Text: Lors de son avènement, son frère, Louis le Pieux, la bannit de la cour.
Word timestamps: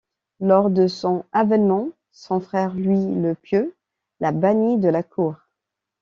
Lors 0.39 0.71
de 0.71 0.87
son 0.87 1.25
avènement, 1.31 1.89
son 2.11 2.39
frère, 2.39 2.73
Louis 2.73 3.13
le 3.21 3.35
Pieux, 3.35 3.75
la 4.19 4.31
bannit 4.31 4.79
de 4.79 4.89
la 4.89 5.03
cour. 5.03 5.35